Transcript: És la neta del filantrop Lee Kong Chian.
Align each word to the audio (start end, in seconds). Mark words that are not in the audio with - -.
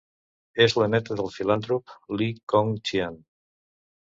És 0.65 0.75
la 0.81 0.87
neta 0.93 1.17
del 1.19 1.29
filantrop 1.35 1.93
Lee 2.17 2.41
Kong 2.55 2.73
Chian. 2.89 3.21